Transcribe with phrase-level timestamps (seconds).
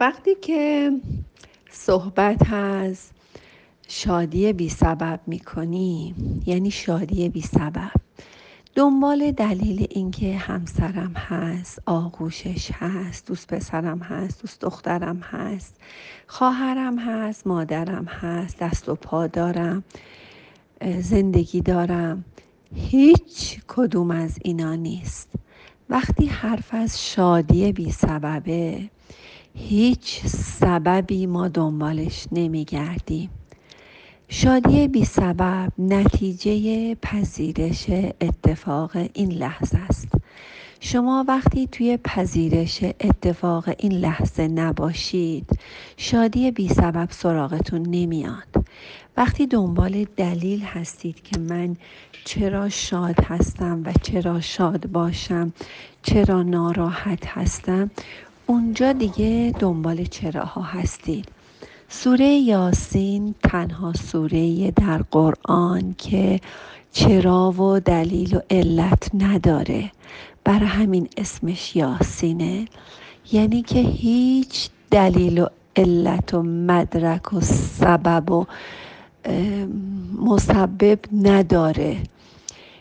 [0.00, 0.92] وقتی که
[1.70, 3.10] صحبت از
[3.88, 6.14] شادی بی سبب می کنی
[6.46, 7.90] یعنی شادی بی سبب
[8.74, 15.76] دنبال دلیل اینکه همسرم هست آغوشش هست دوست پسرم هست دوست دخترم هست
[16.26, 19.84] خواهرم هست مادرم هست دست و پا دارم
[21.00, 22.24] زندگی دارم
[22.74, 25.28] هیچ کدوم از اینا نیست.
[25.88, 28.90] وقتی حرف از شادی بی سببه
[29.58, 33.30] هیچ سببی ما دنبالش نمیگردیم.
[34.28, 37.86] شادی بی سبب نتیجه پذیرش
[38.20, 40.08] اتفاق این لحظه است.
[40.80, 45.58] شما وقتی توی پذیرش اتفاق این لحظه نباشید
[45.96, 48.66] شادی بی سبب سراغتون نمیاد.
[49.16, 51.76] وقتی دنبال دلیل هستید که من
[52.24, 55.52] چرا شاد هستم و چرا شاد باشم
[56.02, 57.90] چرا ناراحت هستم
[58.46, 61.28] اونجا دیگه دنبال چراها هستید
[61.88, 66.40] سوره یاسین تنها سوره در قرآن که
[66.92, 69.90] چرا و دلیل و علت نداره.
[70.44, 72.68] برای همین اسمش یاسینه.
[73.32, 78.46] یعنی که هیچ دلیل و علت و مدرک و سبب و
[80.24, 81.96] مسبب نداره.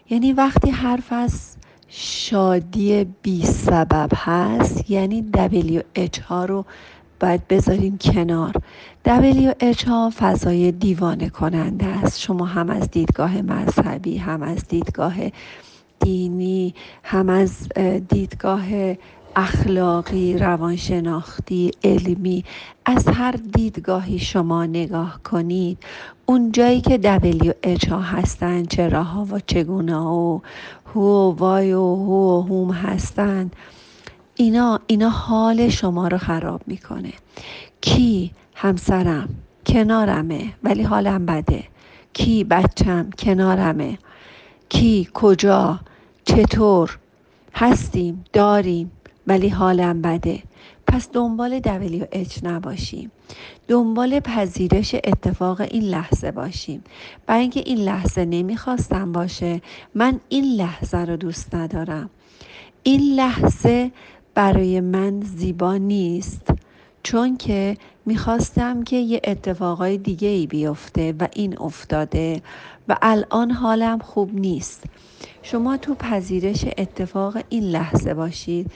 [0.09, 1.54] یعنی وقتی حرف از
[1.97, 6.65] شادی بی سبب هست یعنی WH ها رو
[7.19, 8.53] باید بذارین کنار.
[9.07, 12.19] WH ها فضای دیوانه کننده است.
[12.19, 15.13] شما هم از دیدگاه مذهبی هم از دیدگاه
[15.99, 17.69] دینی هم از
[18.09, 18.65] دیدگاه
[19.35, 22.43] اخلاقی روانشناختی علمی
[22.85, 25.77] از هر دیدگاهی شما نگاه کنید
[26.25, 26.99] اون جایی که
[27.63, 30.39] اچ ها هستن چراها و چگونه و
[30.93, 33.51] هو و وای و هو و هوم هستن
[34.35, 37.13] اینا اینا حال شما رو خراب می‌کنه.
[37.81, 39.29] کی همسرم
[39.65, 41.63] کنارمه ولی حالم بده؟
[42.13, 43.97] کی بچم کنارمه؟
[44.69, 45.79] کی کجا؟
[46.25, 46.97] چطور؟
[47.53, 48.91] هستیم داریم.
[49.27, 50.43] ولی حالم بده.
[50.87, 53.11] پس دنبال WH نباشیم.
[53.67, 56.83] دنبال پذیرش اتفاق این لحظه باشیم.
[57.27, 59.61] برای اینکه این لحظه نمی‌خواستم باشه
[59.95, 62.09] من این لحظه رو دوست ندارم.
[62.83, 63.91] این لحظه
[64.33, 66.49] برای من زیبا نیست
[67.03, 72.41] چون که می‌خواستم که یه اتفاقای دیگه ای بیفته و این افتاده
[72.87, 74.83] و الان حالم خوب نیست.
[75.43, 78.71] شما تو پذیرش اتفاق این لحظه باشید.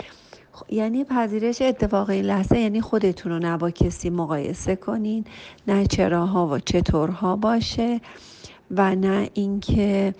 [0.70, 5.26] یعنی پذیرش اتفاق این لحظه یعنی خودتون رو نه با کسی مقایسه کنین.
[5.68, 8.02] نه چراها و چطورها باشه
[8.72, 10.14] و نه اینکه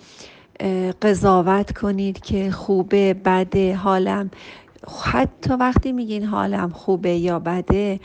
[1.02, 4.30] قضاوت کنید که خوبه بده حالم.
[5.12, 8.00] حتی وقتی میگین حالم خوبه یا بده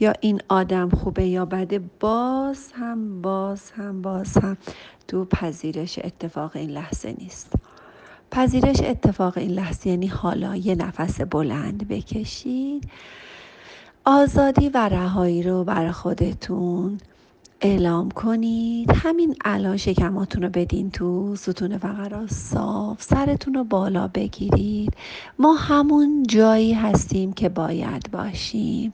[0.00, 4.56] یا این آدم خوبه یا بده باز هم باز هم باز هم
[5.08, 7.52] تو پذیرش اتفاق این لحظه نیست.
[8.32, 12.88] پذیرش اتفاق این لحظه یعنی حالا یه نفس بلند بکشید.
[14.04, 16.98] آزادی و رهایی رو برای خودتون
[17.60, 18.90] اعلام کنید.
[18.94, 24.94] همین الان شکماتون رو بدین تو ستون فقرا صاف سرتون رو بالا بگیرید.
[25.38, 28.92] ما همون جایی هستیم که باید باشیم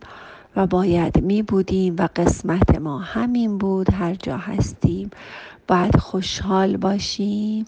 [0.56, 5.10] و باید می بودیم و قسمت ما همین بود هر جا هستیم.
[5.68, 7.64] باید خوشحال باشیم.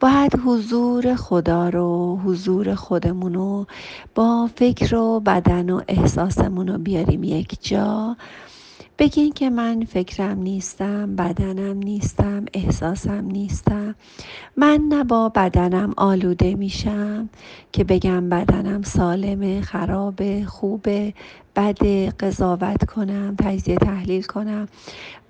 [0.00, 3.66] باید حضور خدا رو حضور خودمون رو
[4.14, 8.16] با فکر و بدن و احساسمون رو بیاریم یک جا.
[8.98, 13.94] بگین که من فکرم نیستم بدنم نیستم احساسم نیستم.
[14.56, 17.28] من نه با بدنم آلوده میشم
[17.72, 21.14] که بگم بدنم سالمه خرابه خوبه.
[21.56, 24.68] بد قضاوت کنم تجزیه تحلیل کنم.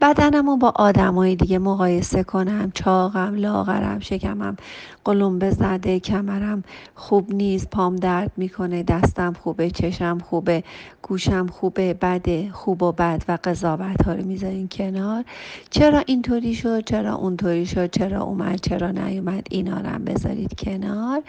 [0.00, 2.71] بدنم رو با آدمای دیگه مقایسه کنم.
[2.75, 4.56] چاقم لاغرم شکمم
[5.05, 10.65] قلمبه زده کمرم خوب نیست پام درد می‌کنه دستم خوبه چشم خوبه
[11.03, 15.24] گوشم خوبه بده خوب و بد و قضاوت ها رو می‌ذارین کنار.
[15.71, 21.22] چرا اینطوری شد؟ چرا اونطوری شد؟ چرا اومد؟ چرا نیومد؟ اینا رو هم بذارید کنار.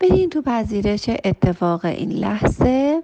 [0.00, 3.02] برین تو پذیرش اتفاق این لحظه.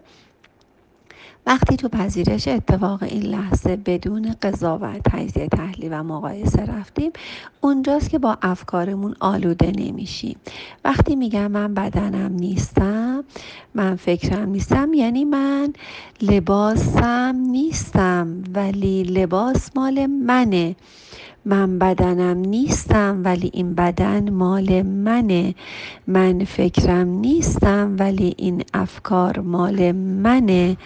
[1.46, 7.12] وقتی تو پذیرش اتفاق این لحظه بدون قضاوت تجزیه تحلیل و مقایسه رفتیم
[7.60, 10.36] اونجاست که با افکارمون آلوده نمیشیم.
[10.84, 13.24] وقتی میگم من بدنم نیستم
[13.74, 15.72] من فکرم نیستم یعنی من
[16.22, 20.76] لباسم نیستم ولی لباس مال منه.
[21.44, 25.54] من بدنم نیستم ولی این بدن مال منه.
[26.06, 30.76] من فکرم نیستم ولی این افکار مال منه.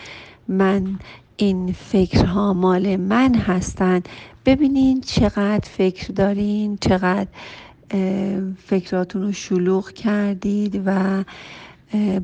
[0.48, 0.98] من
[1.36, 4.08] این فکرها مال من هستند
[4.46, 7.28] ببینین چقدر فکر دارین چقدر
[8.66, 11.24] فکراتون رو شلوغ کردید و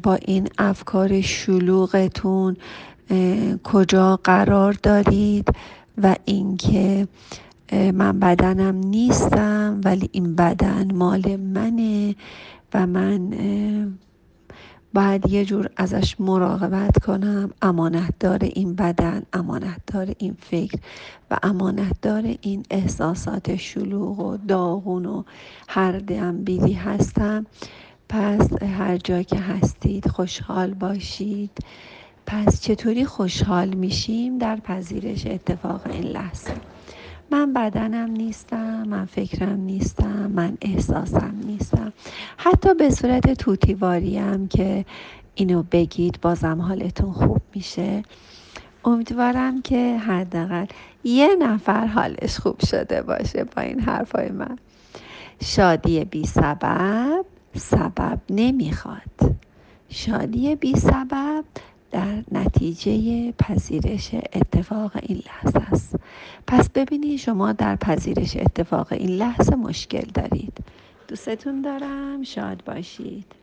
[0.03, 2.57] با این افکار شلوغتون
[3.65, 5.49] کجا قرار دارید
[6.03, 7.09] و اینکه
[7.73, 12.15] من بدنم نیستم ولی این بدن مال منه
[12.75, 13.33] و من
[14.95, 17.51] باید یه جور ازش مراقبت کنم.
[17.63, 20.79] امانت داره این بدن امانت داره این فکر
[21.31, 25.23] و امانت داره این احساسات شلوغ و داغون و
[25.69, 25.99] هر
[26.33, 27.47] بیدی هستم.
[28.09, 31.51] پس هر جا که هستید خوشحال باشید.
[32.27, 36.53] پس چطوری خوشحال میشیم؟ در پذیرش اتفاق این لحظه.
[37.31, 41.93] من بدنم نیستم من فکرم نیستم من احساسم نیستم.
[42.37, 44.85] حتی به صورت توتیواریم که
[45.35, 48.03] اینو بگید بازم حالتون خوب میشه.
[48.85, 50.67] امیدوارم که حداقل
[51.05, 54.59] یه نفر حالش خوب شده باشه با این حرفای من.
[55.43, 57.25] شادی بی سبب
[57.57, 59.37] سبب نمی‌خواد.
[59.89, 61.45] شادی بی سبب
[62.71, 65.97] نتیجه پذیرش اتفاق این لحظه است.
[66.47, 70.59] پس ببینید شما در پذیرش اتفاق این لحظه مشکل دارید.
[71.09, 72.23] دوستتون دارم.
[72.23, 73.35] شاد باشید.